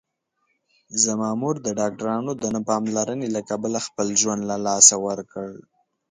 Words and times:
زما 1.03 1.29
مور 1.41 1.55
د 1.65 1.67
ډاکټرانو 1.79 2.31
د 2.41 2.43
نه 2.55 2.61
پاملرنې 2.69 3.27
له 3.35 3.41
کبله 3.49 3.79
خپل 3.87 4.07
ژوند 4.21 4.41
له 4.51 4.55
لاسه 4.67 4.95
ورکړ 5.07 5.49